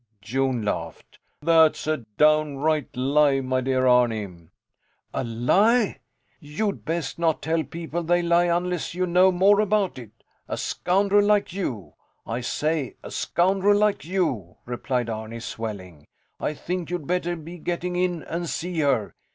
[0.23, 1.19] Jon laughed.
[1.43, 4.49] That's a downright lie, my dear Arni.
[5.13, 5.99] A lie!
[6.39, 10.09] You'd best not tell people they lie unless you know more about it.
[10.47, 11.93] A scoundrel like you,
[12.25, 14.57] I say, a scoundrel like you!
[14.65, 16.07] replied Arni, swelling.
[16.39, 19.13] I think you'd better be getting in and see her.